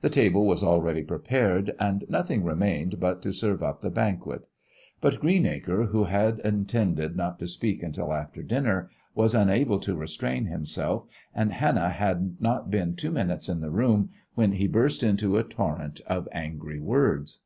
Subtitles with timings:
[0.00, 4.46] The table was already prepared, and nothing remained but to serve up the banquet.
[5.00, 10.44] But Greenacre, who had intended not to speak until after dinner, was unable to restrain
[10.46, 15.36] himself, and Hannah had not been two minutes in the room when he burst into
[15.36, 17.40] a torrent of angry words.